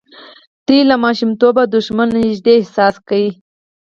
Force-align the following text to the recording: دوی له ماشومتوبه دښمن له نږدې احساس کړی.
دوی 0.67 0.81
له 0.89 0.95
ماشومتوبه 1.03 1.63
دښمن 1.73 2.07
له 2.15 2.19
نږدې 2.25 2.53
احساس 2.59 2.95
کړی. 3.07 3.27